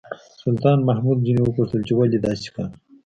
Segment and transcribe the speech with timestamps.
[0.41, 2.65] سلطان محمود ځنې وپوښتل چې ولې داسې کا.